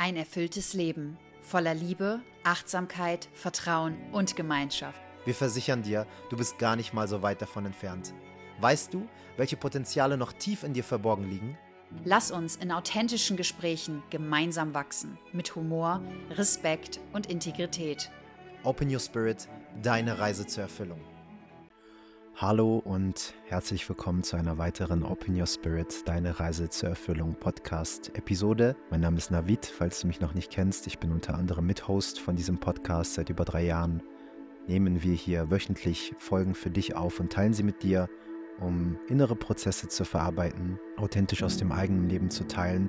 [0.00, 4.98] Ein erfülltes Leben voller Liebe, Achtsamkeit, Vertrauen und Gemeinschaft.
[5.26, 8.14] Wir versichern dir, du bist gar nicht mal so weit davon entfernt.
[8.62, 11.58] Weißt du, welche Potenziale noch tief in dir verborgen liegen?
[12.02, 18.10] Lass uns in authentischen Gesprächen gemeinsam wachsen, mit Humor, Respekt und Integrität.
[18.64, 19.48] Open Your Spirit,
[19.82, 21.09] deine Reise zur Erfüllung.
[22.40, 28.16] Hallo und herzlich willkommen zu einer weiteren Open Your Spirit, deine Reise zur Erfüllung Podcast
[28.16, 28.76] Episode.
[28.90, 30.86] Mein Name ist Navid, falls du mich noch nicht kennst.
[30.86, 34.02] Ich bin unter anderem Mithost von diesem Podcast seit über drei Jahren.
[34.66, 38.08] Nehmen wir hier wöchentlich Folgen für dich auf und teilen sie mit dir,
[38.58, 42.88] um innere Prozesse zu verarbeiten, authentisch aus dem eigenen Leben zu teilen,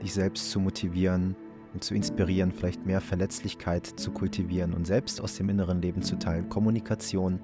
[0.00, 1.34] dich selbst zu motivieren
[1.74, 6.20] und zu inspirieren, vielleicht mehr Verletzlichkeit zu kultivieren und selbst aus dem inneren Leben zu
[6.20, 7.40] teilen, Kommunikation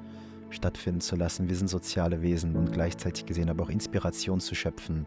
[0.51, 1.49] stattfinden zu lassen.
[1.49, 5.07] Wir sind soziale Wesen und gleichzeitig gesehen aber auch Inspiration zu schöpfen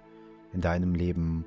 [0.53, 1.45] in deinem Leben,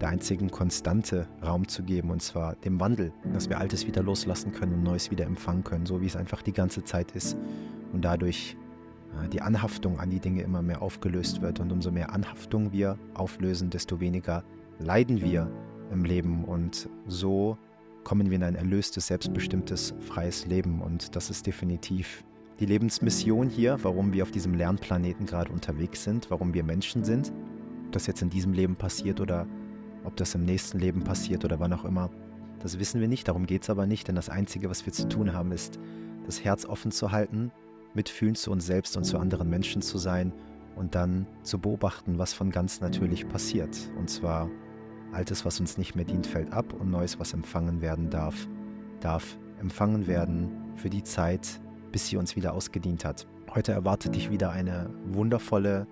[0.00, 4.52] der einzigen Konstante Raum zu geben und zwar dem Wandel, dass wir Altes wieder loslassen
[4.52, 7.36] können und Neues wieder empfangen können, so wie es einfach die ganze Zeit ist.
[7.92, 8.56] Und dadurch
[9.12, 11.60] äh, die Anhaftung an die Dinge immer mehr aufgelöst wird.
[11.60, 14.44] Und umso mehr Anhaftung wir auflösen, desto weniger
[14.78, 15.50] leiden wir
[15.90, 16.44] im Leben.
[16.44, 17.58] Und so
[18.04, 20.80] kommen wir in ein erlöstes, selbstbestimmtes, freies Leben.
[20.80, 22.24] Und das ist definitiv
[22.60, 27.32] die Lebensmission hier, warum wir auf diesem Lernplaneten gerade unterwegs sind, warum wir Menschen sind.
[27.86, 29.46] Ob das jetzt in diesem Leben passiert oder
[30.04, 32.10] ob das im nächsten Leben passiert oder wann auch immer,
[32.60, 33.26] das wissen wir nicht.
[33.28, 35.78] Darum geht es aber nicht, denn das Einzige, was wir zu tun haben, ist,
[36.26, 37.50] das Herz offen zu halten,
[37.94, 40.32] mitfühlend zu uns selbst und zu anderen Menschen zu sein
[40.76, 43.76] und dann zu beobachten, was von ganz natürlich passiert.
[43.98, 44.48] Und zwar
[45.12, 48.48] Altes, was uns nicht mehr dient, fällt ab und Neues, was empfangen werden darf,
[49.00, 51.60] darf empfangen werden für die Zeit,
[51.92, 53.26] bis sie uns wieder ausgedient hat.
[53.54, 55.86] Heute erwartet dich wieder eine wundervolle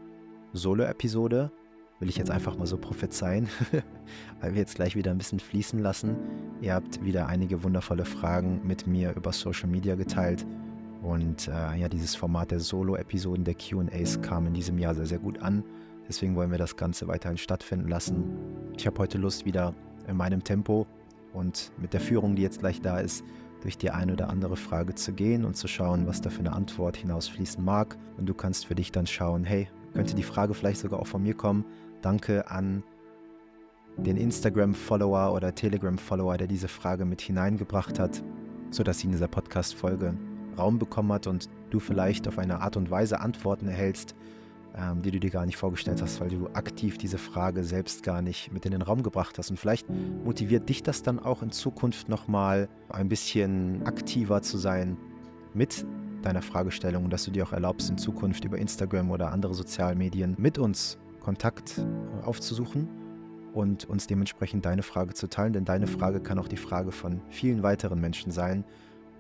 [0.53, 1.53] Solo-Episode.
[2.01, 3.49] Will ich jetzt einfach mal so prophezeien,
[4.41, 6.17] weil wir jetzt gleich wieder ein bisschen fließen lassen.
[6.63, 10.47] Ihr habt wieder einige wundervolle Fragen mit mir über Social Media geteilt.
[11.03, 15.19] Und äh, ja, dieses Format der Solo-Episoden, der QAs kam in diesem Jahr sehr, sehr
[15.19, 15.63] gut an.
[16.09, 18.25] Deswegen wollen wir das Ganze weiterhin stattfinden lassen.
[18.77, 19.75] Ich habe heute Lust, wieder
[20.09, 20.87] in meinem Tempo
[21.33, 23.23] und mit der Führung, die jetzt gleich da ist,
[23.61, 26.53] durch die eine oder andere Frage zu gehen und zu schauen, was da für eine
[26.53, 27.97] Antwort hinausfließen mag.
[28.17, 31.23] Und du kannst für dich dann schauen, hey, könnte die Frage vielleicht sogar auch von
[31.23, 31.65] mir kommen?
[32.01, 32.83] Danke an
[33.97, 38.23] den Instagram-Follower oder Telegram-Follower, der diese Frage mit hineingebracht hat,
[38.71, 40.15] sodass sie in dieser Podcast-Folge
[40.57, 44.15] Raum bekommen hat und du vielleicht auf eine Art und Weise Antworten erhältst,
[44.81, 48.23] ähm, die du dir gar nicht vorgestellt hast, weil du aktiv diese Frage selbst gar
[48.23, 49.51] nicht mit in den Raum gebracht hast.
[49.51, 49.87] Und vielleicht
[50.25, 54.97] motiviert dich das dann auch in Zukunft nochmal ein bisschen aktiver zu sein
[55.55, 55.85] mit
[56.23, 60.59] deiner Fragestellung dass du dir auch erlaubst, in Zukunft über Instagram oder andere Sozialmedien mit
[60.59, 62.89] uns Kontakt äh, aufzusuchen
[63.53, 67.21] und uns dementsprechend deine Frage zu teilen, denn deine Frage kann auch die Frage von
[67.31, 68.65] vielen weiteren Menschen sein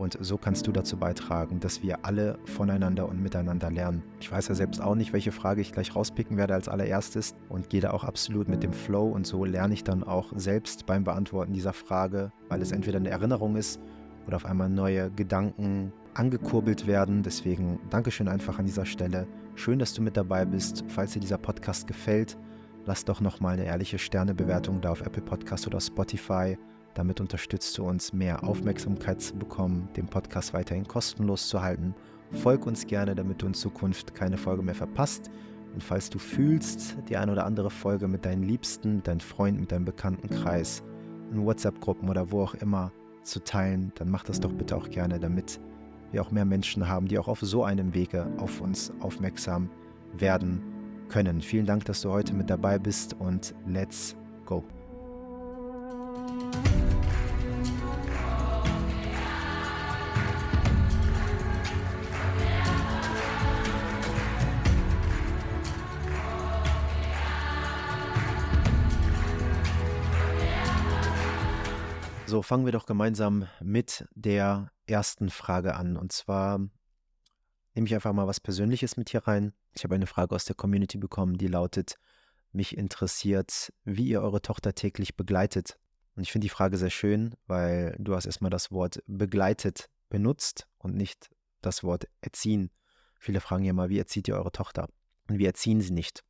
[0.00, 4.02] und so kannst du dazu beitragen, dass wir alle voneinander und miteinander lernen.
[4.18, 7.68] Ich weiß ja selbst auch nicht, welche Frage ich gleich rauspicken werde als allererstes und
[7.68, 11.04] gehe da auch absolut mit dem Flow und so lerne ich dann auch selbst beim
[11.04, 13.78] Beantworten dieser Frage, weil es entweder eine Erinnerung ist
[14.26, 17.22] oder auf einmal neue Gedanken angekurbelt werden.
[17.22, 19.26] Deswegen Dankeschön einfach an dieser Stelle.
[19.54, 20.82] Schön, dass du mit dabei bist.
[20.88, 22.38] Falls dir dieser Podcast gefällt,
[22.86, 26.56] lass doch nochmal eine ehrliche Sternebewertung da auf Apple Podcast oder Spotify
[26.94, 31.94] damit unterstützt du uns, mehr Aufmerksamkeit zu bekommen, den Podcast weiterhin kostenlos zu halten.
[32.32, 35.30] Folg uns gerne, damit du in Zukunft keine Folge mehr verpasst.
[35.72, 39.72] Und falls du fühlst, die eine oder andere Folge mit deinen Liebsten, deinen Freunden, mit
[39.72, 40.82] deinem Bekanntenkreis,
[41.30, 42.92] in WhatsApp-Gruppen oder wo auch immer
[43.22, 45.60] zu teilen, dann mach das doch bitte auch gerne, damit
[46.10, 49.70] wir auch mehr Menschen haben, die auch auf so einem Wege auf uns aufmerksam
[50.18, 50.60] werden
[51.08, 51.40] können.
[51.40, 54.64] Vielen Dank, dass du heute mit dabei bist und let's go.
[72.30, 75.97] So, fangen wir doch gemeinsam mit der ersten Frage an.
[75.97, 76.60] Und zwar
[77.74, 79.53] nehme ich einfach mal was Persönliches mit hier rein.
[79.72, 81.97] Ich habe eine Frage aus der Community bekommen, die lautet,
[82.53, 85.77] mich interessiert, wie ihr eure Tochter täglich begleitet.
[86.15, 90.68] Und ich finde die Frage sehr schön, weil du hast erstmal das Wort begleitet benutzt
[90.78, 91.30] und nicht
[91.62, 92.71] das Wort erziehen.
[93.18, 94.88] Viele fragen ja mal, wie erzieht ihr eure Tochter?
[95.27, 96.22] Und wir erziehen sie nicht.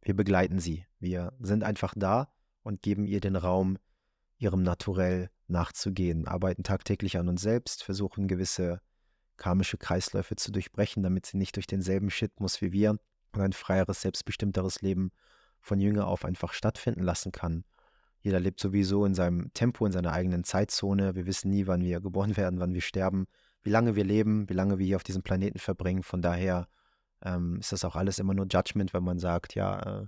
[0.00, 0.86] Wir begleiten sie.
[0.98, 2.32] Wir sind einfach da
[2.62, 3.76] und geben ihr den Raum,
[4.38, 8.80] ihrem Naturell nachzugehen, arbeiten tagtäglich an uns selbst, versuchen gewisse
[9.36, 12.98] karmische Kreisläufe zu durchbrechen, damit sie nicht durch denselben Shit muss wie wir
[13.32, 15.10] und ein freieres, selbstbestimmteres Leben
[15.60, 17.64] von Jünger auf einfach stattfinden lassen kann.
[18.20, 21.14] Jeder lebt sowieso in seinem Tempo, in seiner eigenen Zeitzone.
[21.14, 23.26] Wir wissen nie, wann wir geboren werden, wann wir sterben,
[23.62, 26.02] wie lange wir leben, wie lange wir hier auf diesem Planeten verbringen.
[26.02, 26.68] Von daher
[27.22, 30.06] ähm, ist das auch alles immer nur Judgment, wenn man sagt, ja, äh,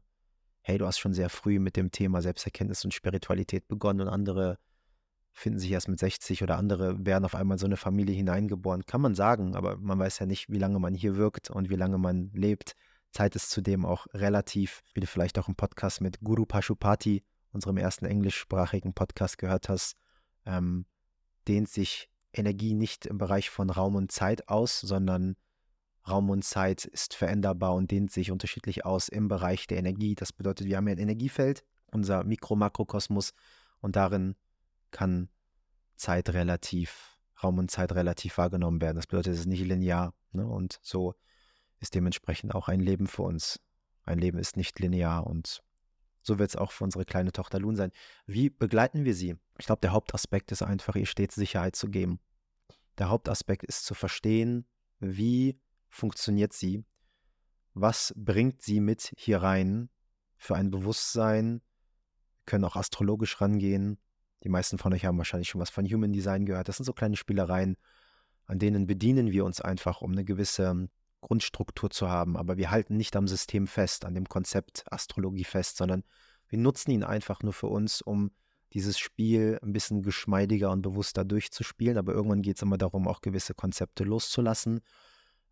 [0.62, 4.58] hey, du hast schon sehr früh mit dem Thema Selbsterkenntnis und Spiritualität begonnen und andere
[5.32, 8.84] finden sich erst mit 60 oder andere werden auf einmal so eine Familie hineingeboren.
[8.84, 11.76] Kann man sagen, aber man weiß ja nicht, wie lange man hier wirkt und wie
[11.76, 12.74] lange man lebt.
[13.12, 17.76] Zeit ist zudem auch relativ, wie du vielleicht auch im Podcast mit Guru Pashupati, unserem
[17.76, 19.96] ersten englischsprachigen Podcast gehört hast,
[20.46, 20.86] ähm,
[21.48, 25.36] dehnt sich Energie nicht im Bereich von Raum und Zeit aus, sondern
[26.10, 30.14] Raum und Zeit ist veränderbar und dehnt sich unterschiedlich aus im Bereich der Energie.
[30.14, 33.32] Das bedeutet, wir haben ja ein Energiefeld, unser Mikro-Makrokosmos,
[33.80, 34.36] und darin
[34.90, 35.28] kann
[35.96, 38.96] Zeit relativ, Raum und Zeit relativ wahrgenommen werden.
[38.96, 40.14] Das bedeutet, es ist nicht linear.
[40.32, 40.46] Ne?
[40.46, 41.14] Und so
[41.78, 43.60] ist dementsprechend auch ein Leben für uns.
[44.02, 45.62] Ein Leben ist nicht linear und
[46.22, 47.92] so wird es auch für unsere kleine Tochter Lun sein.
[48.26, 49.36] Wie begleiten wir sie?
[49.58, 52.20] Ich glaube, der Hauptaspekt ist einfach, ihr stets Sicherheit zu geben.
[52.98, 54.66] Der Hauptaspekt ist zu verstehen,
[54.98, 55.58] wie
[55.90, 56.84] funktioniert sie,
[57.74, 59.90] was bringt sie mit hier rein
[60.36, 61.60] für ein Bewusstsein.
[62.38, 63.98] Wir können auch astrologisch rangehen.
[64.42, 66.68] Die meisten von euch haben wahrscheinlich schon was von Human Design gehört.
[66.68, 67.76] Das sind so kleine Spielereien,
[68.46, 70.88] an denen bedienen wir uns einfach, um eine gewisse
[71.20, 72.36] Grundstruktur zu haben.
[72.36, 76.04] Aber wir halten nicht am System fest, an dem Konzept Astrologie fest, sondern
[76.48, 78.30] wir nutzen ihn einfach nur für uns, um
[78.72, 81.98] dieses Spiel ein bisschen geschmeidiger und bewusster durchzuspielen.
[81.98, 84.80] Aber irgendwann geht es immer darum, auch gewisse Konzepte loszulassen.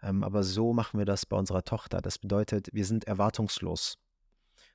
[0.02, 2.00] Ähm, aber so machen wir das bei unserer Tochter.
[2.00, 3.98] Das bedeutet, wir sind erwartungslos.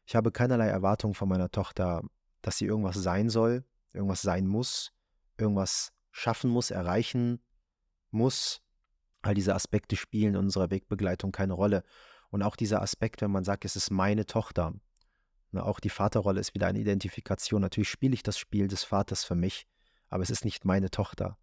[0.05, 2.03] Ich habe keinerlei Erwartung von meiner Tochter,
[2.41, 4.91] dass sie irgendwas sein soll, irgendwas sein muss,
[5.37, 7.41] irgendwas schaffen muss, erreichen
[8.11, 8.61] muss.
[9.21, 11.83] All diese Aspekte spielen in unserer Wegbegleitung keine Rolle.
[12.29, 14.73] Und auch dieser Aspekt, wenn man sagt, es ist meine Tochter.
[15.51, 17.61] Ne, auch die Vaterrolle ist wieder eine Identifikation.
[17.61, 19.67] Natürlich spiele ich das Spiel des Vaters für mich,
[20.09, 21.37] aber es ist nicht meine Tochter.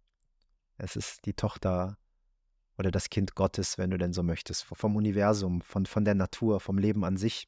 [0.77, 1.97] Es ist die Tochter
[2.81, 6.59] oder das Kind Gottes, wenn du denn so möchtest, vom Universum, von, von der Natur,
[6.59, 7.47] vom Leben an sich,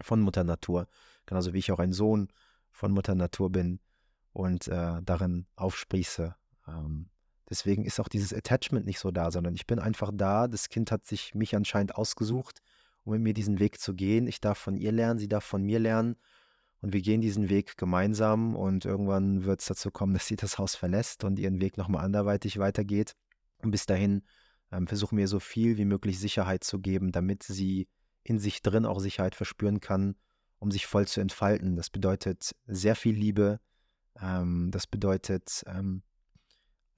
[0.00, 0.88] von Mutter Natur.
[1.26, 2.28] Genauso wie ich auch ein Sohn
[2.70, 3.80] von Mutter Natur bin
[4.32, 6.34] und äh, darin aufsprieße.
[6.66, 7.10] Ähm,
[7.50, 10.48] deswegen ist auch dieses Attachment nicht so da, sondern ich bin einfach da.
[10.48, 12.60] Das Kind hat sich mich anscheinend ausgesucht,
[13.04, 14.26] um mit mir diesen Weg zu gehen.
[14.26, 16.16] Ich darf von ihr lernen, sie darf von mir lernen.
[16.80, 20.56] Und wir gehen diesen Weg gemeinsam und irgendwann wird es dazu kommen, dass sie das
[20.56, 23.14] Haus verlässt und ihren Weg nochmal anderweitig weitergeht.
[23.64, 24.22] Und bis dahin
[24.70, 27.88] ähm, versuchen wir so viel wie möglich Sicherheit zu geben, damit sie
[28.22, 30.16] in sich drin auch Sicherheit verspüren kann,
[30.58, 31.76] um sich voll zu entfalten.
[31.76, 33.60] Das bedeutet sehr viel Liebe,
[34.20, 36.02] ähm, das bedeutet ähm,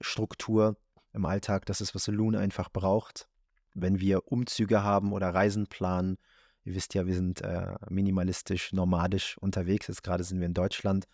[0.01, 0.77] Struktur
[1.13, 3.27] im Alltag, das ist, was Loon einfach braucht.
[3.73, 6.17] Wenn wir Umzüge haben oder Reisen planen,
[6.63, 9.87] ihr wisst ja, wir sind äh, minimalistisch, nomadisch unterwegs.
[9.87, 11.05] Jetzt gerade sind wir in Deutschland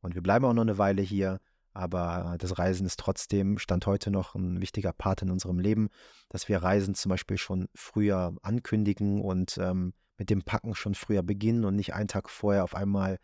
[0.00, 1.40] und wir bleiben auch noch eine Weile hier.
[1.74, 5.88] Aber das Reisen ist trotzdem, stand heute noch ein wichtiger Part in unserem Leben,
[6.28, 11.24] dass wir Reisen zum Beispiel schon früher ankündigen und ähm, mit dem Packen schon früher
[11.24, 13.18] beginnen und nicht einen Tag vorher auf einmal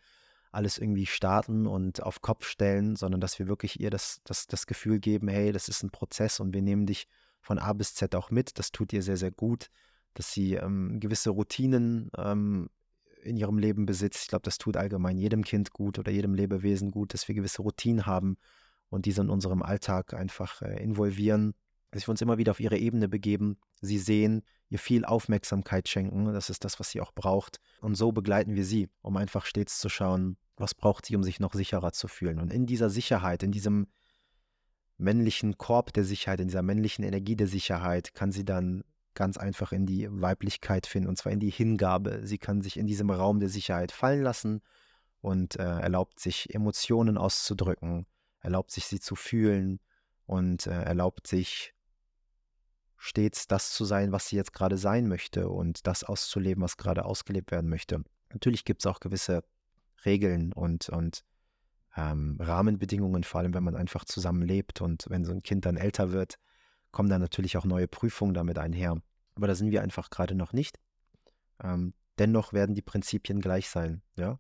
[0.53, 4.67] alles irgendwie starten und auf Kopf stellen, sondern dass wir wirklich ihr das, das, das
[4.67, 7.07] Gefühl geben, hey, das ist ein Prozess und wir nehmen dich
[7.41, 8.59] von A bis Z auch mit.
[8.59, 9.71] Das tut ihr sehr, sehr gut,
[10.15, 12.69] dass sie ähm, gewisse Routinen ähm,
[13.23, 14.23] in ihrem Leben besitzt.
[14.23, 17.63] Ich glaube, das tut allgemein jedem Kind gut oder jedem Lebewesen gut, dass wir gewisse
[17.63, 18.37] Routinen haben
[18.89, 21.55] und diese in unserem Alltag einfach äh, involvieren,
[21.91, 26.27] dass wir uns immer wieder auf ihre Ebene begeben, sie sehen, ihr viel Aufmerksamkeit schenken.
[26.27, 27.61] Das ist das, was sie auch braucht.
[27.81, 31.41] Und so begleiten wir sie, um einfach stets zu schauen, was braucht sie, um sich
[31.41, 32.39] noch sicherer zu fühlen.
[32.39, 33.89] Und in dieser Sicherheit, in diesem
[34.99, 38.85] männlichen Korb der Sicherheit, in dieser männlichen Energie der Sicherheit, kann sie dann
[39.21, 42.23] ganz einfach in die Weiblichkeit finden, und zwar in die Hingabe.
[42.25, 44.63] Sie kann sich in diesem Raum der Sicherheit fallen lassen
[45.21, 48.07] und äh, erlaubt sich Emotionen auszudrücken,
[48.41, 49.79] erlaubt sich sie zu fühlen
[50.25, 51.75] und äh, erlaubt sich
[52.97, 57.05] stets das zu sein, was sie jetzt gerade sein möchte und das auszuleben, was gerade
[57.05, 58.03] ausgelebt werden möchte.
[58.33, 59.45] Natürlich gibt es auch gewisse
[60.07, 61.25] Regeln und, und
[61.95, 65.77] ähm, Rahmenbedingungen, vor allem wenn man einfach zusammen lebt und wenn so ein Kind dann
[65.77, 66.39] älter wird,
[66.91, 68.97] kommen dann natürlich auch neue Prüfungen damit einher.
[69.41, 70.79] Aber da sind wir einfach gerade noch nicht.
[71.65, 74.03] Ähm, dennoch werden die Prinzipien gleich sein.
[74.15, 74.39] Ja?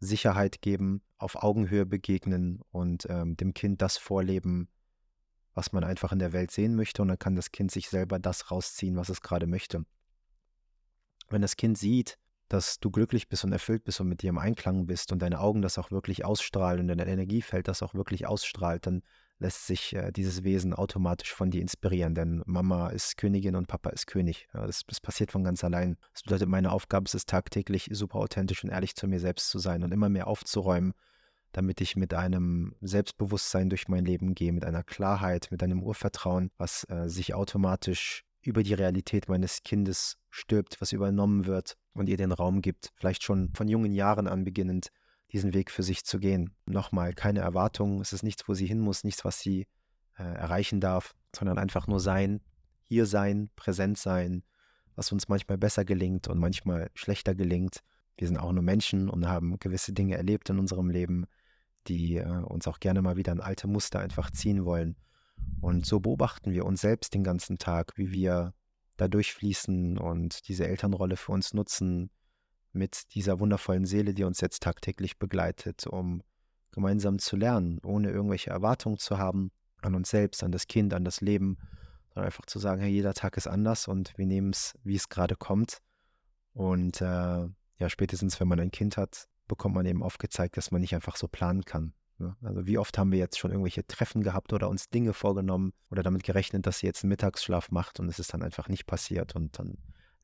[0.00, 4.68] Sicherheit geben, auf Augenhöhe begegnen und ähm, dem Kind das vorleben,
[5.54, 7.00] was man einfach in der Welt sehen möchte.
[7.00, 9.86] Und dann kann das Kind sich selber das rausziehen, was es gerade möchte.
[11.30, 14.36] Wenn das Kind sieht, dass du glücklich bist und erfüllt bist und mit dir im
[14.36, 18.26] Einklang bist und deine Augen das auch wirklich ausstrahlen und dein Energiefeld das auch wirklich
[18.26, 19.02] ausstrahlt, dann
[19.38, 23.90] lässt sich äh, dieses Wesen automatisch von dir inspirieren, denn Mama ist Königin und Papa
[23.90, 24.48] ist König.
[24.54, 25.96] Ja, das, das, passiert von ganz allein.
[26.12, 29.58] Das bedeutet, meine Aufgabe ist es tagtäglich, super authentisch und ehrlich zu mir selbst zu
[29.58, 30.94] sein und immer mehr aufzuräumen,
[31.52, 36.50] damit ich mit einem Selbstbewusstsein durch mein Leben gehe, mit einer Klarheit, mit einem Urvertrauen,
[36.56, 42.16] was äh, sich automatisch über die Realität meines Kindes stirbt, was übernommen wird und ihr
[42.16, 44.88] den Raum gibt, vielleicht schon von jungen Jahren an beginnend,
[45.36, 46.54] diesen Weg für sich zu gehen.
[46.64, 49.66] Nochmal, keine Erwartungen, es ist nichts, wo sie hin muss, nichts, was sie
[50.18, 52.40] äh, erreichen darf, sondern einfach nur sein,
[52.84, 54.44] hier sein, präsent sein,
[54.94, 57.80] was uns manchmal besser gelingt und manchmal schlechter gelingt.
[58.16, 61.26] Wir sind auch nur Menschen und haben gewisse Dinge erlebt in unserem Leben,
[61.86, 64.96] die äh, uns auch gerne mal wieder in alte Muster einfach ziehen wollen.
[65.60, 68.54] Und so beobachten wir uns selbst den ganzen Tag, wie wir
[68.96, 72.08] da durchfließen und diese Elternrolle für uns nutzen,
[72.76, 76.22] mit dieser wundervollen Seele, die uns jetzt tagtäglich begleitet, um
[76.72, 79.50] gemeinsam zu lernen, ohne irgendwelche Erwartungen zu haben
[79.82, 81.56] an uns selbst, an das Kind, an das Leben,
[82.08, 85.08] sondern einfach zu sagen, hey, jeder Tag ist anders und wir nehmen es, wie es
[85.08, 85.78] gerade kommt.
[86.52, 90.80] Und äh, ja, spätestens, wenn man ein Kind hat, bekommt man eben aufgezeigt, dass man
[90.80, 91.92] nicht einfach so planen kann.
[92.18, 92.36] Ne?
[92.42, 96.02] Also wie oft haben wir jetzt schon irgendwelche Treffen gehabt oder uns Dinge vorgenommen oder
[96.02, 99.36] damit gerechnet, dass sie jetzt einen Mittagsschlaf macht und es ist dann einfach nicht passiert
[99.36, 99.76] und dann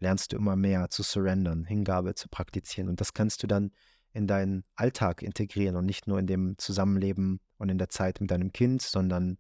[0.03, 2.91] lernst du immer mehr zu surrendern, Hingabe zu praktizieren.
[2.91, 3.73] Und das kannst du dann
[4.13, 8.31] in deinen Alltag integrieren und nicht nur in dem Zusammenleben und in der Zeit mit
[8.31, 9.39] deinem Kind, sondern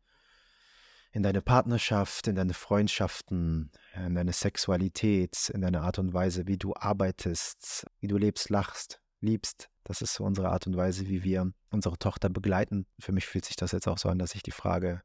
[1.10, 6.56] in deine Partnerschaft, in deine Freundschaften, in deine Sexualität, in deine Art und Weise, wie
[6.56, 9.68] du arbeitest, wie du lebst, lachst, liebst.
[9.84, 12.86] Das ist so unsere Art und Weise, wie wir unsere Tochter begleiten.
[12.98, 15.02] Für mich fühlt sich das jetzt auch so an, dass ich die Frage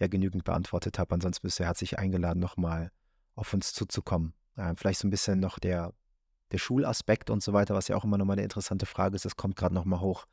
[0.00, 1.14] ja genügend beantwortet habe.
[1.14, 2.90] Ansonsten bist du herzlich eingeladen, nochmal
[3.36, 4.34] auf uns zuzukommen.
[4.56, 5.92] Äh, vielleicht so ein bisschen noch der,
[6.52, 9.24] der Schulaspekt und so weiter, was ja auch immer nochmal eine interessante Frage ist.
[9.24, 10.26] Das kommt gerade nochmal hoch.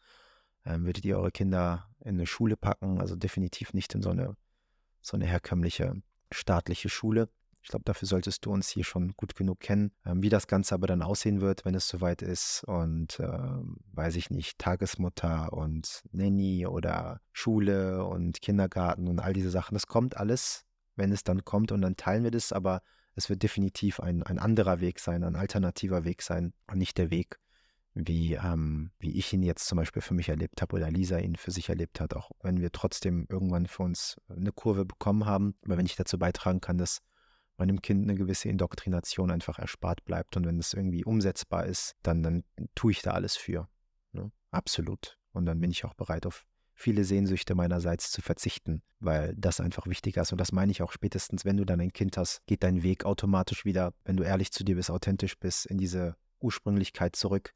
[0.65, 2.99] Ähm, würdet ihr eure Kinder in eine Schule packen?
[2.99, 4.35] Also definitiv nicht in so eine,
[5.01, 6.01] so eine herkömmliche
[6.31, 7.29] staatliche Schule.
[7.63, 9.91] Ich glaube, dafür solltest du uns hier schon gut genug kennen.
[10.05, 14.15] Ähm, wie das Ganze aber dann aussehen wird, wenn es soweit ist und ähm, weiß
[14.15, 19.75] ich nicht, Tagesmutter und Nanny oder Schule und Kindergarten und all diese Sachen.
[19.75, 22.81] Das kommt alles, wenn es dann kommt und dann teilen wir das, aber
[23.15, 27.11] es wird definitiv ein, ein anderer Weg sein, ein alternativer Weg sein und nicht der
[27.11, 27.39] Weg,
[27.93, 31.35] wie, ähm, wie ich ihn jetzt zum Beispiel für mich erlebt habe oder Lisa ihn
[31.35, 35.55] für sich erlebt hat, auch wenn wir trotzdem irgendwann für uns eine Kurve bekommen haben.
[35.65, 37.01] Aber wenn ich dazu beitragen kann, dass
[37.57, 42.23] meinem Kind eine gewisse Indoktrination einfach erspart bleibt und wenn das irgendwie umsetzbar ist, dann,
[42.23, 42.43] dann
[42.75, 43.67] tue ich da alles für.
[44.13, 44.31] Ne?
[44.51, 45.17] Absolut.
[45.33, 49.87] Und dann bin ich auch bereit, auf viele Sehnsüchte meinerseits zu verzichten, weil das einfach
[49.87, 50.31] wichtiger ist.
[50.31, 53.05] Und das meine ich auch spätestens, wenn du dann ein Kind hast, geht dein Weg
[53.05, 57.53] automatisch wieder, wenn du ehrlich zu dir bist, authentisch bist, in diese Ursprünglichkeit zurück,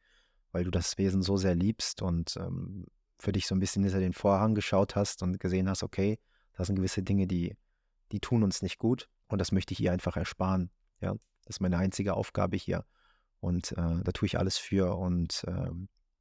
[0.52, 2.86] weil du das Wesen so sehr liebst und ähm,
[3.18, 6.20] für dich so ein bisschen hinter den Vorhang geschaut hast und gesehen hast, okay,
[6.54, 7.56] da sind gewisse Dinge, die,
[8.12, 10.70] die tun uns nicht gut und das möchte ich ihr einfach ersparen.
[11.02, 12.86] Ja, das ist meine einzige Aufgabe hier.
[13.40, 15.70] Und äh, da tue ich alles für und äh,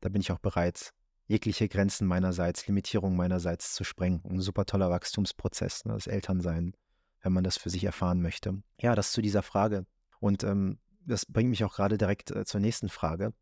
[0.00, 0.92] da bin ich auch bereit,
[1.26, 4.22] jegliche Grenzen meinerseits, Limitierungen meinerseits zu sprengen.
[4.28, 6.74] Ein super toller Wachstumsprozess, ne, das Elternsein,
[7.22, 8.62] wenn man das für sich erfahren möchte.
[8.80, 9.86] Ja, das zu dieser Frage.
[10.20, 13.32] Und ähm, das bringt mich auch gerade direkt äh, zur nächsten Frage.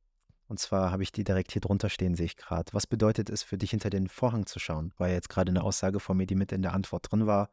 [0.49, 2.73] Und zwar habe ich die direkt hier drunter stehen, sehe ich gerade.
[2.75, 4.93] Was bedeutet es für dich, hinter den Vorhang zu schauen?
[4.99, 7.51] War ja jetzt gerade eine Aussage von mir, die mit in der Antwort drin war.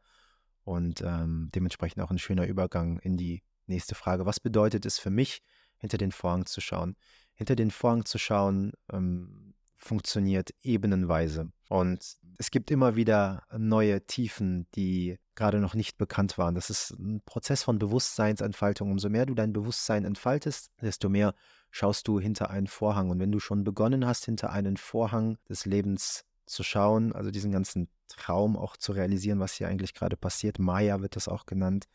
[0.64, 4.26] Und ähm, dementsprechend auch ein schöner Übergang in die nächste Frage.
[4.26, 5.42] Was bedeutet es für mich,
[5.78, 6.96] hinter den Vorhang zu schauen?
[7.34, 11.50] Hinter den Vorhang zu schauen ähm, funktioniert ebenenweise.
[11.68, 16.54] Und es gibt immer wieder neue Tiefen, die gerade noch nicht bekannt waren.
[16.54, 18.90] Das ist ein Prozess von Bewusstseinsentfaltung.
[18.90, 21.34] Umso mehr du dein Bewusstsein entfaltest, desto mehr
[21.70, 23.10] schaust du hinter einen Vorhang.
[23.10, 27.52] Und wenn du schon begonnen hast, hinter einen Vorhang des Lebens zu schauen, also diesen
[27.52, 31.86] ganzen Traum auch zu realisieren, was hier eigentlich gerade passiert, Maya wird das auch genannt,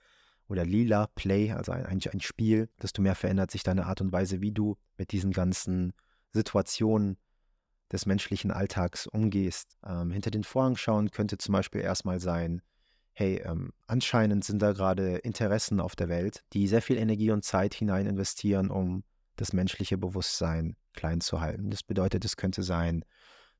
[0.48, 4.42] oder Lila Play, also ein, ein Spiel, desto mehr verändert sich deine Art und Weise,
[4.42, 5.94] wie du mit diesen ganzen
[6.34, 7.18] Situationen
[7.96, 9.78] des menschlichen Alltags umgehst.
[9.86, 12.62] Ähm, hinter den Vorhang schauen könnte zum Beispiel erstmal sein,
[13.14, 17.44] hey, ähm, anscheinend sind da gerade Interessen auf der Welt, die sehr viel Energie und
[17.44, 19.04] Zeit hinein investieren, um
[19.38, 21.70] das menschliche Bewusstsein klein zu halten.
[21.70, 23.06] Das bedeutet, es könnte sein,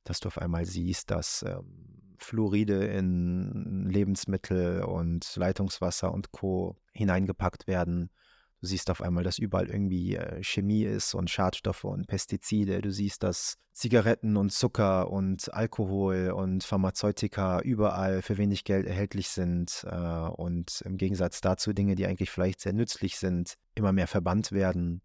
[0.04, 7.66] dass du auf einmal siehst, dass ähm, Fluoride in Lebensmittel und Leitungswasser und Co hineingepackt
[7.66, 8.10] werden,
[8.60, 12.80] Du siehst auf einmal, dass überall irgendwie äh, Chemie ist und Schadstoffe und Pestizide.
[12.80, 19.28] Du siehst, dass Zigaretten und Zucker und Alkohol und Pharmazeutika überall für wenig Geld erhältlich
[19.28, 24.06] sind äh, und im Gegensatz dazu Dinge, die eigentlich vielleicht sehr nützlich sind, immer mehr
[24.06, 25.02] verbannt werden.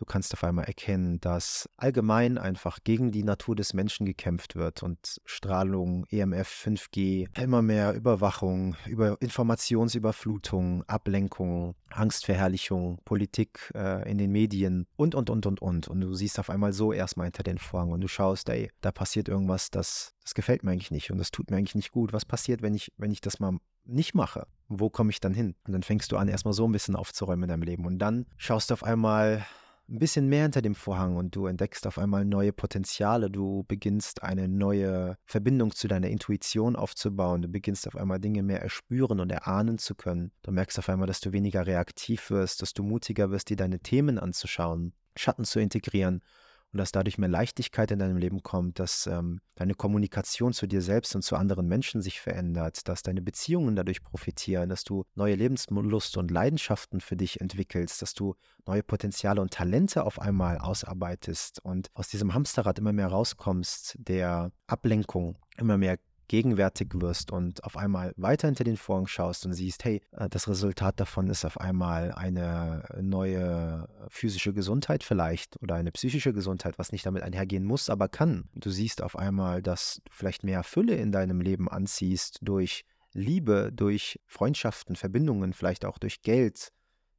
[0.00, 4.82] Du kannst auf einmal erkennen, dass allgemein einfach gegen die Natur des Menschen gekämpft wird
[4.82, 14.32] und Strahlung, EMF, 5G, immer mehr Überwachung, über Informationsüberflutung, Ablenkung, Angstverherrlichung, Politik äh, in den
[14.32, 15.88] Medien und, und, und, und, und.
[15.88, 18.92] Und du siehst auf einmal so erstmal hinter den Vorhang und du schaust, ey, da
[18.92, 22.14] passiert irgendwas, das, das gefällt mir eigentlich nicht und das tut mir eigentlich nicht gut.
[22.14, 24.46] Was passiert, wenn ich, wenn ich das mal nicht mache?
[24.68, 25.56] Wo komme ich dann hin?
[25.66, 27.84] Und dann fängst du an, erstmal so ein bisschen aufzuräumen in deinem Leben.
[27.84, 29.44] Und dann schaust du auf einmal
[29.90, 34.22] ein bisschen mehr hinter dem Vorhang und du entdeckst auf einmal neue Potenziale, du beginnst
[34.22, 39.30] eine neue Verbindung zu deiner Intuition aufzubauen, du beginnst auf einmal Dinge mehr erspüren und
[39.30, 40.30] erahnen zu können.
[40.42, 43.80] Du merkst auf einmal, dass du weniger reaktiv wirst, dass du mutiger wirst, dir deine
[43.80, 46.22] Themen anzuschauen, Schatten zu integrieren
[46.72, 50.82] und dass dadurch mehr Leichtigkeit in deinem Leben kommt, dass ähm, deine Kommunikation zu dir
[50.82, 55.34] selbst und zu anderen Menschen sich verändert, dass deine Beziehungen dadurch profitieren, dass du neue
[55.34, 58.34] Lebenslust und Leidenschaften für dich entwickelst, dass du
[58.66, 64.52] neue Potenziale und Talente auf einmal ausarbeitest und aus diesem Hamsterrad immer mehr rauskommst, der
[64.66, 65.98] Ablenkung immer mehr
[66.30, 70.46] gegenwärtig wirst und auf einmal weiter hinter den Vorhang schaust und siehst, hey, äh, das
[70.46, 76.92] Resultat davon ist auf einmal eine neue physische Gesundheit vielleicht oder eine psychische Gesundheit, was
[76.92, 78.48] nicht damit einhergehen muss, aber kann.
[78.54, 83.72] Du siehst auf einmal, dass du vielleicht mehr Fülle in deinem Leben anziehst durch Liebe,
[83.72, 86.68] durch Freundschaften, Verbindungen, vielleicht auch durch Geld,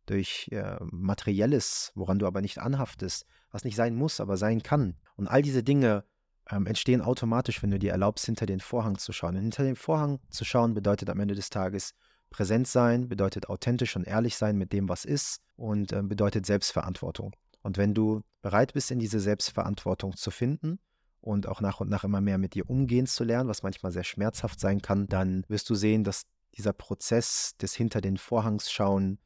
[0.05, 4.95] durch äh, Materielles, woran du aber nicht anhaftest, was nicht sein muss, aber sein kann.
[5.17, 6.05] Und all diese Dinge
[6.51, 9.35] ähm, entstehen automatisch, wenn du dir erlaubst, hinter den Vorhang zu schauen.
[9.35, 11.93] Und hinter den Vorhang zu schauen bedeutet am Ende des Tages
[12.29, 17.35] präsent sein, bedeutet authentisch und ehrlich sein mit dem, was ist und äh, bedeutet Selbstverantwortung.
[17.61, 20.79] Und wenn du bereit bist, in diese Selbstverantwortung zu finden
[21.19, 24.03] und auch nach und nach immer mehr mit dir umgehen zu lernen, was manchmal sehr
[24.03, 26.23] schmerzhaft sein kann, dann wirst du sehen, dass
[26.57, 29.19] dieser Prozess des hinter den Vorhangs schauen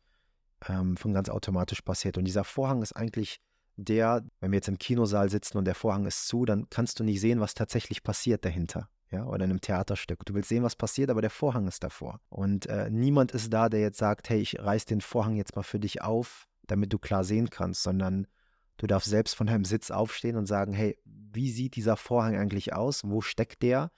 [0.67, 2.17] ähm, von ganz automatisch passiert.
[2.17, 3.39] Und dieser Vorhang ist eigentlich
[3.77, 7.03] der, wenn wir jetzt im Kinosaal sitzen und der Vorhang ist zu, dann kannst du
[7.03, 8.89] nicht sehen, was tatsächlich passiert dahinter.
[9.11, 10.25] Ja, oder in einem Theaterstück.
[10.25, 12.19] Du willst sehen, was passiert, aber der Vorhang ist davor.
[12.29, 15.63] Und äh, niemand ist da, der jetzt sagt, hey, ich reiß den Vorhang jetzt mal
[15.63, 18.27] für dich auf, damit du klar sehen kannst, sondern
[18.77, 22.73] du darfst selbst von deinem Sitz aufstehen und sagen, hey, wie sieht dieser Vorhang eigentlich
[22.73, 23.03] aus?
[23.05, 23.91] Wo steckt der?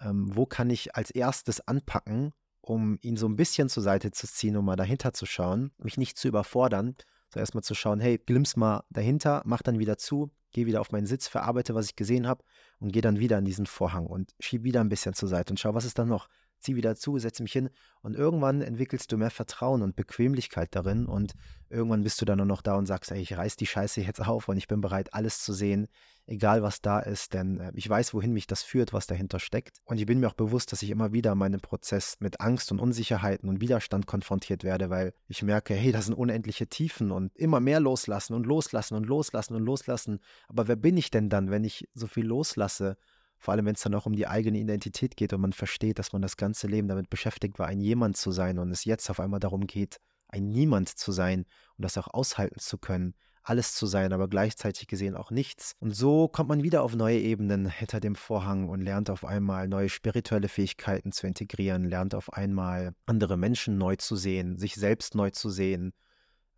[0.00, 4.26] Ähm, wo kann ich als erstes anpacken, um ihn so ein bisschen zur Seite zu
[4.26, 6.96] ziehen, um mal dahinter zu schauen, mich nicht zu überfordern,
[7.36, 10.90] so erstmal zu schauen, hey, glimm's mal dahinter, mach dann wieder zu, geh wieder auf
[10.90, 12.42] meinen Sitz, verarbeite, was ich gesehen habe
[12.80, 15.60] und geh dann wieder an diesen Vorhang und schieb wieder ein bisschen zur Seite und
[15.60, 16.28] schau, was ist dann noch?
[16.60, 17.70] Zieh wieder zu, setze mich hin
[18.02, 21.34] und irgendwann entwickelst du mehr Vertrauen und Bequemlichkeit darin und
[21.68, 24.26] irgendwann bist du dann nur noch da und sagst, ey, ich reiß die Scheiße jetzt
[24.26, 25.88] auf und ich bin bereit, alles zu sehen,
[26.26, 29.78] egal was da ist, denn äh, ich weiß, wohin mich das führt, was dahinter steckt.
[29.84, 32.72] Und ich bin mir auch bewusst, dass ich immer wieder in meinem Prozess mit Angst
[32.72, 37.36] und Unsicherheiten und Widerstand konfrontiert werde, weil ich merke, hey, das sind unendliche Tiefen und
[37.36, 40.20] immer mehr loslassen und loslassen und loslassen und loslassen.
[40.48, 42.96] Aber wer bin ich denn dann, wenn ich so viel loslasse?
[43.38, 46.12] Vor allem, wenn es dann auch um die eigene Identität geht und man versteht, dass
[46.12, 49.20] man das ganze Leben damit beschäftigt war, ein Jemand zu sein und es jetzt auf
[49.20, 51.46] einmal darum geht, ein Niemand zu sein
[51.76, 55.74] und das auch aushalten zu können, alles zu sein, aber gleichzeitig gesehen auch nichts.
[55.78, 59.68] Und so kommt man wieder auf neue Ebenen hinter dem Vorhang und lernt auf einmal
[59.68, 65.14] neue spirituelle Fähigkeiten zu integrieren, lernt auf einmal andere Menschen neu zu sehen, sich selbst
[65.14, 65.92] neu zu sehen.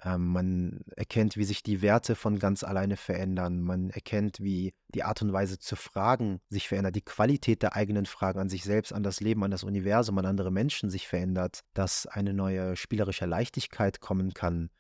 [0.05, 3.61] Ähm, man erkennt, wie sich die Werte von ganz alleine verändern.
[3.61, 8.07] Man erkennt, wie die Art und Weise zu fragen sich verändert, die Qualität der eigenen
[8.07, 11.61] Fragen an sich selbst, an das Leben, an das Universum, an andere Menschen sich verändert,
[11.75, 14.71] dass eine neue spielerische Leichtigkeit kommen kann,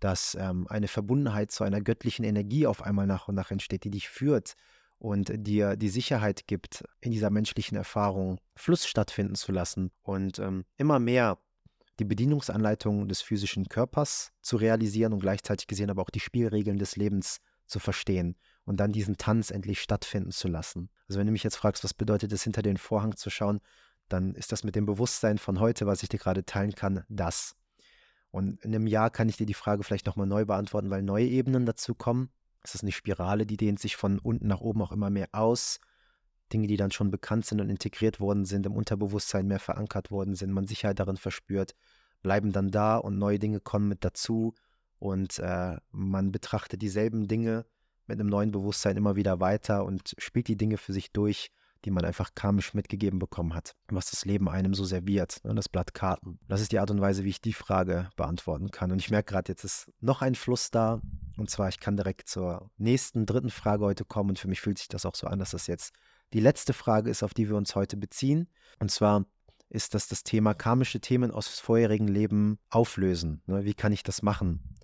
[0.00, 3.90] dass ähm, eine Verbundenheit zu einer göttlichen Energie auf einmal nach und nach entsteht, die
[3.90, 4.54] dich führt
[4.98, 10.64] und dir die Sicherheit gibt, in dieser menschlichen Erfahrung Fluss stattfinden zu lassen und ähm,
[10.76, 11.38] immer mehr
[11.98, 16.96] die Bedienungsanleitung des physischen Körpers zu realisieren und gleichzeitig gesehen aber auch die Spielregeln des
[16.96, 20.90] Lebens zu verstehen und dann diesen Tanz endlich stattfinden zu lassen.
[21.08, 23.60] Also wenn du mich jetzt fragst, was bedeutet es, hinter den Vorhang zu schauen,
[24.08, 27.56] dann ist das mit dem Bewusstsein von heute, was ich dir gerade teilen kann, das.
[28.30, 31.26] Und in einem Jahr kann ich dir die Frage vielleicht nochmal neu beantworten, weil neue
[31.26, 32.30] Ebenen dazu kommen.
[32.62, 35.80] Es ist eine Spirale, die dehnt sich von unten nach oben auch immer mehr aus.
[36.52, 40.34] Dinge, die dann schon bekannt sind und integriert worden sind, im Unterbewusstsein mehr verankert worden
[40.34, 41.74] sind, man Sicherheit darin verspürt,
[42.22, 44.54] bleiben dann da und neue Dinge kommen mit dazu
[44.98, 47.66] und äh, man betrachtet dieselben Dinge
[48.06, 51.50] mit einem neuen Bewusstsein immer wieder weiter und spielt die Dinge für sich durch
[51.86, 55.68] die man einfach karmisch mitgegeben bekommen hat, was das Leben einem so serviert, ne, das
[55.68, 56.38] Blatt Karten.
[56.48, 58.90] Das ist die Art und Weise, wie ich die Frage beantworten kann.
[58.90, 61.00] Und ich merke gerade, jetzt ist noch ein Fluss da.
[61.36, 64.30] Und zwar, ich kann direkt zur nächsten, dritten Frage heute kommen.
[64.30, 65.94] Und für mich fühlt sich das auch so an, dass das jetzt
[66.32, 68.48] die letzte Frage ist, auf die wir uns heute beziehen.
[68.78, 69.26] Und zwar
[69.68, 73.42] ist das das Thema karmische Themen aus vorherigen Leben auflösen.
[73.46, 73.64] Ne?
[73.64, 74.76] Wie kann ich das machen?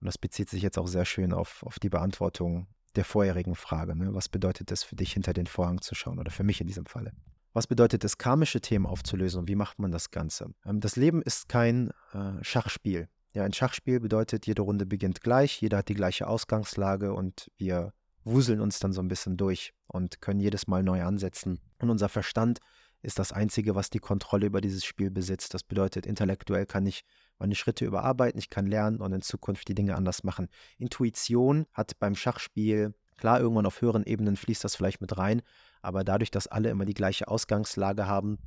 [0.00, 3.94] Und das bezieht sich jetzt auch sehr schön auf, auf die Beantwortung der vorherigen Frage.
[3.94, 4.14] Ne?
[4.14, 6.18] Was bedeutet es für dich, hinter den Vorhang zu schauen?
[6.18, 7.12] Oder für mich in diesem Falle.
[7.52, 10.54] Was bedeutet es, karmische Themen aufzulösen und wie macht man das Ganze?
[10.64, 13.08] Ähm, das Leben ist kein äh, Schachspiel.
[13.32, 17.92] Ja, ein Schachspiel bedeutet, jede Runde beginnt gleich, jeder hat die gleiche Ausgangslage und wir
[18.30, 21.60] wuseln uns dann so ein bisschen durch und können jedes Mal neu ansetzen.
[21.78, 22.60] Und unser Verstand
[23.02, 25.54] ist das Einzige, was die Kontrolle über dieses Spiel besitzt.
[25.54, 27.04] Das bedeutet, intellektuell kann ich
[27.38, 30.48] meine Schritte überarbeiten, ich kann lernen und in Zukunft die Dinge anders machen.
[30.78, 35.42] Intuition hat beim Schachspiel, klar, irgendwann auf höheren Ebenen fließt das vielleicht mit rein,
[35.80, 38.38] aber dadurch, dass alle immer die gleiche Ausgangslage haben,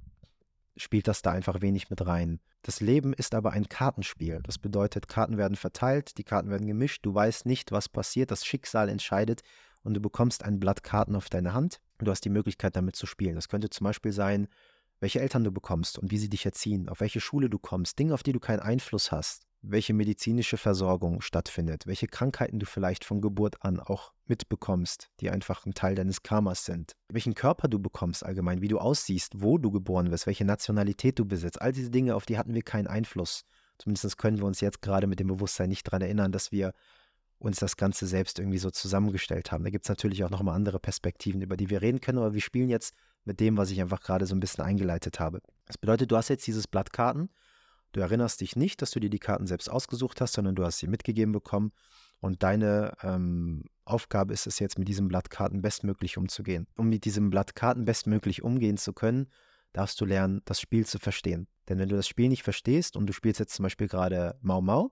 [0.75, 2.39] spielt das da einfach wenig mit rein.
[2.63, 4.39] Das Leben ist aber ein Kartenspiel.
[4.43, 8.45] Das bedeutet, Karten werden verteilt, die Karten werden gemischt, du weißt nicht, was passiert, das
[8.45, 9.41] Schicksal entscheidet
[9.83, 12.95] und du bekommst ein Blatt Karten auf deine Hand und du hast die Möglichkeit damit
[12.95, 13.35] zu spielen.
[13.35, 14.47] Das könnte zum Beispiel sein,
[14.99, 18.13] welche Eltern du bekommst und wie sie dich erziehen, auf welche Schule du kommst, Dinge,
[18.13, 23.19] auf die du keinen Einfluss hast, welche medizinische Versorgung stattfindet, welche Krankheiten du vielleicht von
[23.19, 28.23] Geburt an auch mitbekommst, die einfach ein Teil deines Karmas sind, welchen Körper du bekommst
[28.23, 32.15] allgemein, wie du aussiehst, wo du geboren wirst, welche Nationalität du besitzt, all diese Dinge,
[32.15, 33.43] auf die hatten wir keinen Einfluss.
[33.79, 36.73] Zumindest können wir uns jetzt gerade mit dem Bewusstsein nicht daran erinnern, dass wir
[37.41, 39.63] uns das Ganze selbst irgendwie so zusammengestellt haben.
[39.63, 42.41] Da gibt es natürlich auch nochmal andere Perspektiven, über die wir reden können, aber wir
[42.41, 42.93] spielen jetzt
[43.25, 45.41] mit dem, was ich einfach gerade so ein bisschen eingeleitet habe.
[45.65, 47.29] Das bedeutet, du hast jetzt dieses Blatt Karten,
[47.93, 50.77] du erinnerst dich nicht, dass du dir die Karten selbst ausgesucht hast, sondern du hast
[50.77, 51.71] sie mitgegeben bekommen
[52.19, 56.67] und deine ähm, Aufgabe ist es jetzt, mit diesem Blatt Karten bestmöglich umzugehen.
[56.77, 59.27] Um mit diesem Blatt Karten bestmöglich umgehen zu können,
[59.73, 61.47] darfst du lernen, das Spiel zu verstehen.
[61.67, 64.61] Denn wenn du das Spiel nicht verstehst und du spielst jetzt zum Beispiel gerade Mau
[64.61, 64.91] Mau,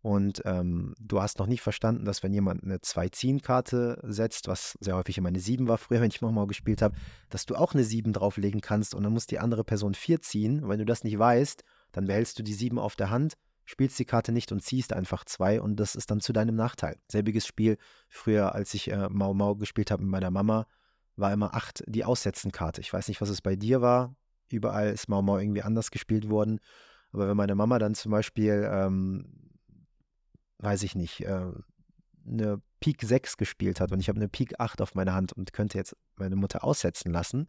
[0.00, 4.94] und ähm, du hast noch nicht verstanden, dass wenn jemand eine 2-Ziehen-Karte setzt, was sehr
[4.94, 6.94] häufig immer eine 7 war früher, wenn ich mal gespielt habe,
[7.30, 10.68] dass du auch eine 7 drauflegen kannst und dann muss die andere Person 4 ziehen.
[10.68, 13.34] Wenn du das nicht weißt, dann behältst du die 7 auf der Hand,
[13.64, 16.96] spielst die Karte nicht und ziehst einfach 2 und das ist dann zu deinem Nachteil.
[17.08, 17.76] Selbiges Spiel
[18.08, 20.66] früher, als ich äh, Mau Mau gespielt habe mit meiner Mama,
[21.16, 22.80] war immer 8 die Aussetzen-Karte.
[22.80, 24.14] Ich weiß nicht, was es bei dir war.
[24.48, 26.60] Überall ist Mau Mau irgendwie anders gespielt worden.
[27.12, 29.47] Aber wenn meine Mama dann zum Beispiel ähm,
[30.58, 31.50] weiß ich nicht, äh,
[32.26, 35.52] eine Pik 6 gespielt hat und ich habe eine Pik 8 auf meiner Hand und
[35.52, 37.48] könnte jetzt meine Mutter aussetzen lassen,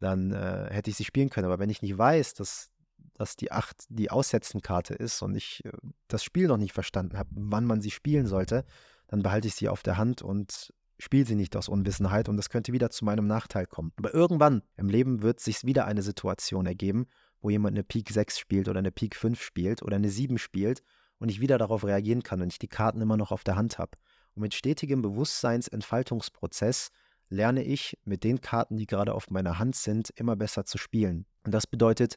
[0.00, 1.46] dann äh, hätte ich sie spielen können.
[1.46, 2.70] Aber wenn ich nicht weiß, dass,
[3.14, 5.72] dass die 8 die Aussetzenkarte ist und ich äh,
[6.08, 8.64] das Spiel noch nicht verstanden habe, wann man sie spielen sollte,
[9.08, 12.48] dann behalte ich sie auf der Hand und spiele sie nicht aus Unwissenheit und das
[12.48, 13.92] könnte wieder zu meinem Nachteil kommen.
[13.96, 17.06] Aber irgendwann im Leben wird sich wieder eine Situation ergeben,
[17.40, 20.82] wo jemand eine Pik 6 spielt oder eine Pik 5 spielt oder eine 7 spielt
[21.22, 23.78] und ich wieder darauf reagieren kann, wenn ich die Karten immer noch auf der Hand
[23.78, 23.92] habe.
[24.34, 26.90] Und mit stetigem Bewusstseinsentfaltungsprozess
[27.28, 31.26] lerne ich mit den Karten, die gerade auf meiner Hand sind, immer besser zu spielen.
[31.44, 32.16] Und das bedeutet,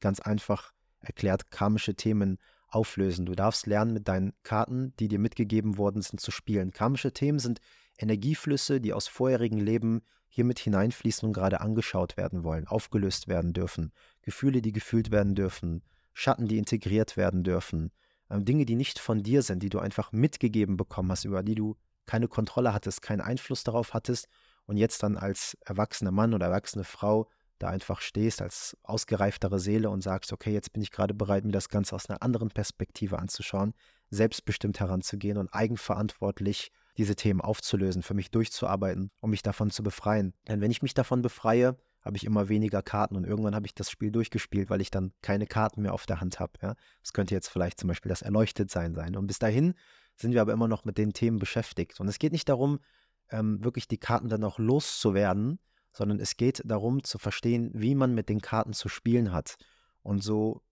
[0.00, 3.26] ganz einfach erklärt, karmische Themen auflösen.
[3.26, 6.70] Du darfst lernen, mit deinen Karten, die dir mitgegeben worden sind, zu spielen.
[6.70, 7.60] Karmische Themen sind
[7.98, 13.52] Energieflüsse, die aus vorherigen Leben hier mit hineinfließen und gerade angeschaut werden wollen, aufgelöst werden
[13.52, 13.92] dürfen.
[14.22, 15.82] Gefühle, die gefühlt werden dürfen.
[16.14, 17.92] Schatten, die integriert werden dürfen
[18.30, 21.76] Dinge, die nicht von dir sind, die du einfach mitgegeben bekommen hast, über die du
[22.06, 24.28] keine Kontrolle hattest, keinen Einfluss darauf hattest
[24.66, 29.90] und jetzt dann als erwachsener Mann oder erwachsene Frau da einfach stehst als ausgereiftere Seele
[29.90, 33.18] und sagst, okay, jetzt bin ich gerade bereit, mir das Ganze aus einer anderen Perspektive
[33.18, 33.74] anzuschauen,
[34.10, 40.34] selbstbestimmt heranzugehen und eigenverantwortlich diese Themen aufzulösen, für mich durchzuarbeiten, um mich davon zu befreien.
[40.46, 41.76] Denn wenn ich mich davon befreie,
[42.08, 45.12] habe ich immer weniger Karten und irgendwann habe ich das Spiel durchgespielt, weil ich dann
[45.20, 46.54] keine Karten mehr auf der Hand habe.
[46.62, 46.74] Ja?
[47.02, 49.14] Das könnte jetzt vielleicht zum Beispiel das Erleuchtetsein sein.
[49.14, 49.74] Und bis dahin
[50.16, 52.00] sind wir aber immer noch mit den Themen beschäftigt.
[52.00, 52.80] Und es geht nicht darum,
[53.28, 55.58] ähm, wirklich die Karten dann auch loszuwerden,
[55.92, 59.56] sondern es geht darum zu verstehen, wie man mit den Karten zu spielen hat.
[60.02, 60.62] Und so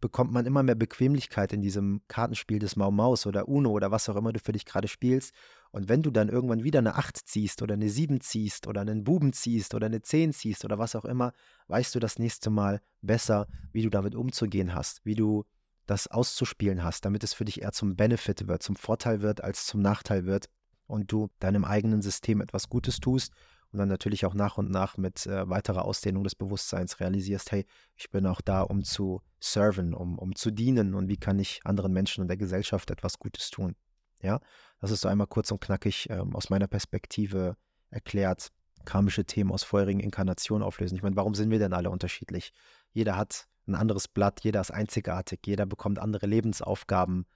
[0.00, 4.08] bekommt man immer mehr Bequemlichkeit in diesem Kartenspiel des Mau Maus oder Uno oder was
[4.08, 5.36] auch immer du für dich gerade spielst.
[5.72, 9.04] Und wenn du dann irgendwann wieder eine 8 ziehst oder eine 7 ziehst oder einen
[9.04, 11.32] Buben ziehst oder eine 10 ziehst oder was auch immer,
[11.68, 15.44] weißt du das nächste Mal besser, wie du damit umzugehen hast, wie du
[15.86, 19.66] das auszuspielen hast, damit es für dich eher zum Benefit wird, zum Vorteil wird, als
[19.66, 20.48] zum Nachteil wird
[20.86, 23.32] und du deinem eigenen System etwas Gutes tust
[23.72, 27.64] und dann natürlich auch nach und nach mit äh, weiterer Ausdehnung des Bewusstseins realisierst, hey,
[27.96, 31.60] ich bin auch da, um zu serven, um, um zu dienen und wie kann ich
[31.64, 33.76] anderen Menschen und der Gesellschaft etwas Gutes tun.
[34.22, 34.40] Ja,
[34.80, 37.56] das ist so einmal kurz und knackig ähm, aus meiner Perspektive
[37.90, 38.50] erklärt,
[38.84, 40.96] karmische Themen aus vorherigen Inkarnationen auflösen.
[40.96, 42.52] Ich meine, warum sind wir denn alle unterschiedlich?
[42.92, 47.26] Jeder hat ein anderes Blatt, jeder ist einzigartig, jeder bekommt andere Lebensaufgaben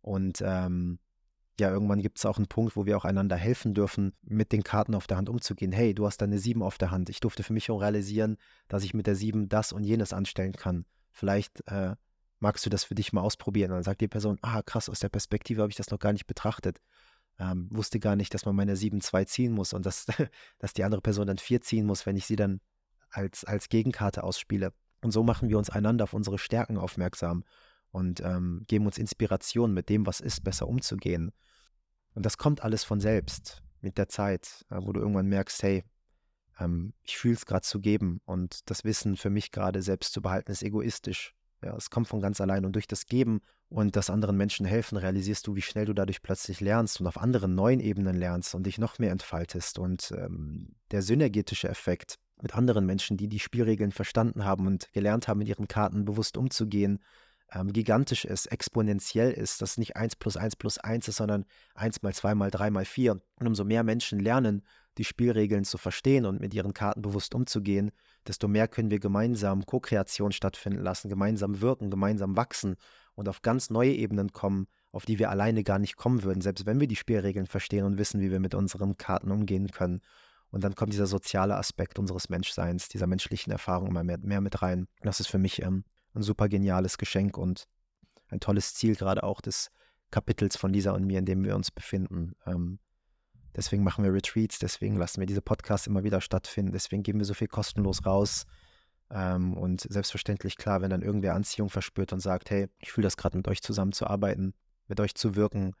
[0.00, 0.98] und ähm,
[1.60, 4.62] ja, irgendwann gibt es auch einen Punkt, wo wir auch einander helfen dürfen, mit den
[4.62, 5.72] Karten auf der Hand umzugehen.
[5.72, 7.10] Hey, du hast deine sieben auf der Hand.
[7.10, 8.36] Ich durfte für mich auch realisieren,
[8.68, 10.84] dass ich mit der sieben das und jenes anstellen kann.
[11.10, 11.96] Vielleicht äh,
[12.40, 13.70] magst du das für dich mal ausprobieren?
[13.70, 16.12] Und dann sagt die Person, ah krass, aus der Perspektive habe ich das noch gar
[16.12, 16.80] nicht betrachtet.
[17.38, 20.06] Ähm, wusste gar nicht, dass man meine 7-2 ziehen muss und dass,
[20.58, 22.60] dass die andere Person dann 4 ziehen muss, wenn ich sie dann
[23.10, 24.72] als, als Gegenkarte ausspiele.
[25.00, 27.44] Und so machen wir uns einander auf unsere Stärken aufmerksam
[27.90, 31.32] und ähm, geben uns Inspiration, mit dem, was ist, besser umzugehen.
[32.14, 35.84] Und das kommt alles von selbst mit der Zeit, äh, wo du irgendwann merkst, hey,
[36.58, 40.20] ähm, ich fühle es gerade zu geben und das Wissen für mich gerade selbst zu
[40.20, 41.34] behalten ist egoistisch.
[41.62, 44.96] Ja, es kommt von ganz allein und durch das Geben und das anderen Menschen helfen,
[44.96, 48.64] realisierst du, wie schnell du dadurch plötzlich lernst und auf anderen neuen Ebenen lernst und
[48.64, 49.78] dich noch mehr entfaltest.
[49.78, 55.26] Und ähm, der synergetische Effekt mit anderen Menschen, die die Spielregeln verstanden haben und gelernt
[55.26, 57.00] haben, mit ihren Karten bewusst umzugehen,
[57.52, 61.44] ähm, gigantisch ist, exponentiell ist, dass nicht 1 plus 1 plus 1 ist, sondern
[61.74, 63.12] 1 mal 2 mal 3 mal 4.
[63.12, 64.62] Und umso mehr Menschen lernen,
[64.98, 67.90] die Spielregeln zu verstehen und mit ihren Karten bewusst umzugehen,
[68.28, 72.76] desto mehr können wir gemeinsam Co-Kreation stattfinden lassen, gemeinsam wirken, gemeinsam wachsen
[73.14, 76.66] und auf ganz neue Ebenen kommen, auf die wir alleine gar nicht kommen würden, selbst
[76.66, 80.00] wenn wir die Spielregeln verstehen und wissen, wie wir mit unseren Karten umgehen können.
[80.50, 84.62] Und dann kommt dieser soziale Aspekt unseres Menschseins, dieser menschlichen Erfahrung immer mehr, mehr mit
[84.62, 84.86] rein.
[85.02, 87.66] Das ist für mich ähm, ein super geniales Geschenk und
[88.28, 89.70] ein tolles Ziel gerade auch des
[90.10, 92.34] Kapitels von Lisa und mir, in dem wir uns befinden.
[92.46, 92.78] Ähm,
[93.56, 97.24] Deswegen machen wir Retreats, deswegen lassen wir diese Podcasts immer wieder stattfinden, deswegen geben wir
[97.26, 98.46] so viel kostenlos raus.
[99.10, 103.16] Ähm, und selbstverständlich, klar, wenn dann irgendwer Anziehung verspürt und sagt, hey, ich fühle das
[103.16, 104.54] gerade mit euch zusammenzuarbeiten,
[104.86, 105.74] mit euch zu wirken,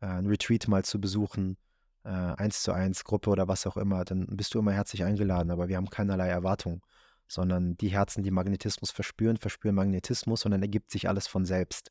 [0.00, 1.56] äh, ein Retreat mal zu besuchen,
[2.04, 5.50] äh, eins zu eins, Gruppe oder was auch immer, dann bist du immer herzlich eingeladen,
[5.50, 6.82] aber wir haben keinerlei Erwartung,
[7.26, 11.90] sondern die Herzen, die Magnetismus verspüren, verspüren Magnetismus und dann ergibt sich alles von selbst.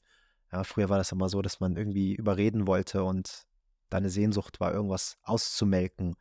[0.52, 3.46] Ja, früher war das immer so, dass man irgendwie überreden wollte und
[3.90, 6.16] deine Sehnsucht war, irgendwas auszumelken.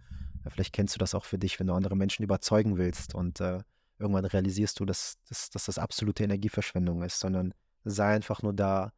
[0.45, 3.41] Ja, vielleicht kennst du das auch für dich, wenn du andere Menschen überzeugen willst und
[3.41, 3.61] äh,
[3.99, 8.93] irgendwann realisierst du, dass, dass, dass das absolute Energieverschwendung ist, sondern sei einfach nur da,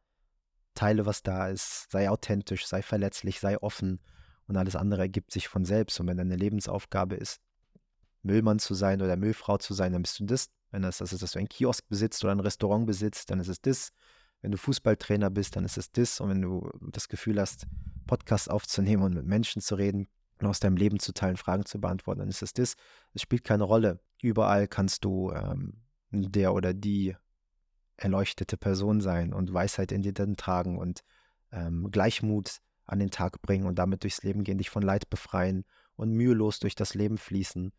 [0.79, 3.99] teile, was da ist, sei authentisch, sei verletzlich, sei offen
[4.47, 5.99] und alles andere ergibt sich von selbst.
[5.99, 7.41] Und wenn deine Lebensaufgabe ist,
[8.23, 10.49] Müllmann zu sein oder Müllfrau zu sein, dann bist du das.
[10.71, 13.61] Wenn das ist, dass du einen Kiosk besitzt oder ein Restaurant besitzt, dann ist es
[13.61, 13.91] das.
[14.41, 16.19] Wenn du Fußballtrainer bist, dann ist es das.
[16.19, 17.67] Und wenn du das Gefühl hast,
[18.07, 20.07] Podcasts aufzunehmen und mit Menschen zu reden
[20.39, 22.75] und aus deinem Leben zu teilen, Fragen zu beantworten, dann ist es das.
[23.13, 23.99] Es spielt keine Rolle.
[24.21, 27.15] Überall kannst du ähm, der oder die
[27.97, 31.03] erleuchtete Person sein und Weisheit in dir dann tragen und
[31.51, 35.65] ähm, Gleichmut an den Tag bringen und damit durchs Leben gehen, dich von Leid befreien
[35.95, 37.73] und mühelos durch das Leben fließen.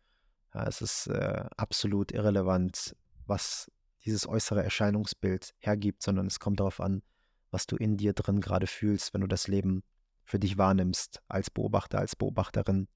[0.53, 2.95] Ja, es ist äh, absolut irrelevant,
[3.25, 3.71] was
[4.05, 7.03] dieses äußere Erscheinungsbild hergibt, sondern es kommt darauf an,
[7.51, 9.83] was du in dir drin gerade fühlst, wenn du das Leben
[10.23, 12.87] für dich wahrnimmst, als Beobachter, als Beobachterin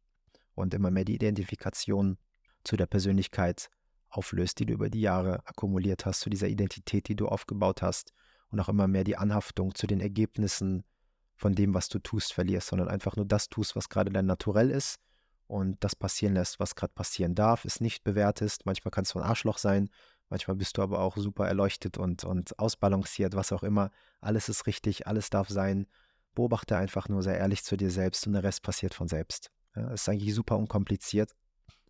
[0.56, 2.18] und immer mehr die Identifikation
[2.64, 3.70] zu der Persönlichkeit
[4.10, 8.14] auflöst, die du über die Jahre akkumuliert hast, zu dieser Identität, die du aufgebaut hast
[8.50, 10.84] und auch immer mehr die Anhaftung zu den Ergebnissen
[11.36, 14.72] von dem, was du tust, verlierst, sondern einfach nur das tust, was gerade dein Naturell
[14.72, 15.00] ist
[15.48, 18.66] und das passieren lässt, was gerade passieren darf, es nicht bewertest.
[18.66, 19.90] Manchmal kannst du ein Arschloch sein,
[20.36, 23.90] Manchmal bist du aber auch super erleuchtet und, und ausbalanciert, was auch immer.
[24.20, 25.88] Alles ist richtig, alles darf sein.
[26.34, 29.50] Beobachte einfach nur sehr ehrlich zu dir selbst und der Rest passiert von selbst.
[29.78, 31.32] Ja, ist eigentlich super unkompliziert,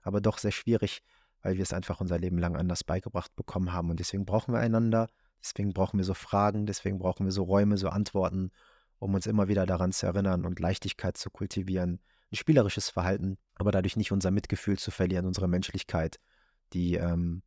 [0.04, 1.02] aber doch sehr schwierig,
[1.42, 3.90] weil wir es einfach unser Leben lang anders beigebracht bekommen haben.
[3.90, 5.08] Und deswegen brauchen wir einander,
[5.42, 8.52] deswegen brauchen wir so Fragen, deswegen brauchen wir so Räume, so Antworten,
[9.00, 12.00] um uns immer wieder daran zu erinnern und Leichtigkeit zu kultivieren.
[12.32, 16.20] Ein spielerisches Verhalten, aber dadurch nicht unser Mitgefühl zu verlieren, unsere Menschlichkeit,
[16.74, 17.42] die ähm,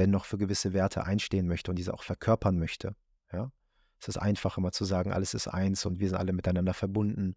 [0.00, 2.96] dennoch für gewisse Werte einstehen möchte und diese auch verkörpern möchte.
[3.32, 3.52] Ja?
[4.00, 7.36] Es ist einfach immer zu sagen, alles ist eins und wir sind alle miteinander verbunden.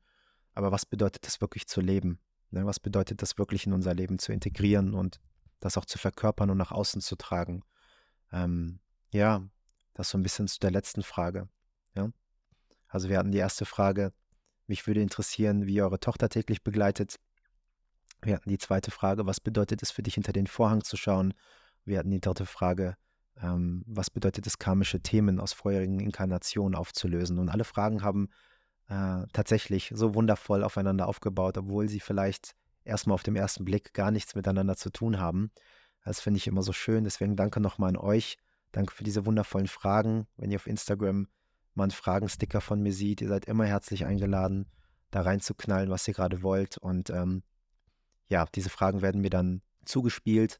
[0.56, 2.20] Aber was bedeutet das wirklich zu leben?
[2.52, 2.66] Ne?
[2.66, 5.20] Was bedeutet das wirklich in unser Leben zu integrieren und
[5.60, 7.64] das auch zu verkörpern und nach außen zu tragen?
[8.32, 8.80] Ähm,
[9.12, 9.44] ja,
[9.94, 11.50] das so ein bisschen zu der letzten Frage.
[11.96, 12.10] Ja?
[12.88, 14.14] Also wir hatten die erste Frage,
[14.68, 17.18] mich würde interessieren, wie eure Tochter täglich begleitet.
[18.22, 21.34] Wir hatten die zweite Frage, was bedeutet es für dich, hinter den Vorhang zu schauen
[21.86, 22.96] wir hatten die dritte Frage,
[23.42, 27.40] ähm, was bedeutet es, karmische Themen aus vorherigen Inkarnationen aufzulösen?
[27.40, 28.30] Und alle Fragen haben
[28.88, 34.12] äh, tatsächlich so wundervoll aufeinander aufgebaut, obwohl sie vielleicht erstmal auf dem ersten Blick gar
[34.12, 35.52] nichts miteinander zu tun haben.
[36.06, 37.04] Das finde ich immer so schön.
[37.04, 38.38] Deswegen danke nochmal an euch.
[38.72, 40.28] Danke für diese wundervollen Fragen.
[40.38, 41.28] Wenn ihr auf Instagram
[41.76, 44.68] mal einen Fragensticker von mir seht, ihr seid immer herzlich eingeladen,
[45.12, 46.78] da reinzuknallen, was ihr gerade wollt.
[46.78, 47.44] Und ähm,
[48.28, 50.60] ja, diese Fragen werden mir dann zugespielt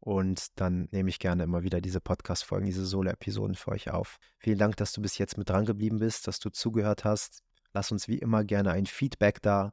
[0.00, 4.18] und dann nehme ich gerne immer wieder diese Podcast-Folgen, diese Solo-Episoden für euch auf.
[4.38, 7.42] Vielen Dank, dass du bis jetzt mit dran geblieben bist, dass du zugehört hast.
[7.72, 9.72] Lass uns wie immer gerne ein Feedback da.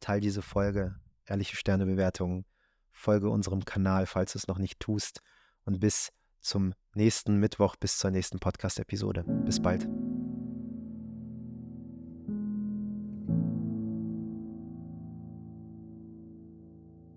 [0.00, 2.44] Teil diese Folge, ehrliche Sternebewertungen.
[2.90, 5.22] Folge unserem Kanal, falls du es noch nicht tust.
[5.64, 6.10] Und bis
[6.40, 9.24] zum nächsten Mittwoch bis zur nächsten Podcast-Episode.
[9.44, 9.88] Bis bald.